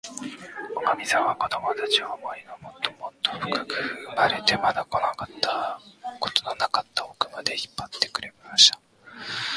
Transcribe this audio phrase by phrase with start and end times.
[0.77, 3.75] おかみさんは、こどもたちを、森のもっともっとふかく、
[4.09, 5.79] 生まれてまだ来た
[6.19, 8.79] ことのなかったおくまで、引っぱって行きました。